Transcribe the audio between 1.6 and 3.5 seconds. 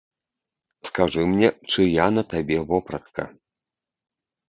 чыя на табе вопратка?